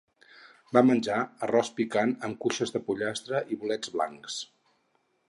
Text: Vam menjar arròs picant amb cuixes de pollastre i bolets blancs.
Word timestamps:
Vam 0.77 0.87
menjar 0.91 1.17
arròs 1.47 1.69
picant 1.81 2.15
amb 2.29 2.41
cuixes 2.45 2.75
de 2.77 2.81
pollastre 2.89 3.45
i 3.55 3.59
bolets 3.65 3.95
blancs. 3.99 4.39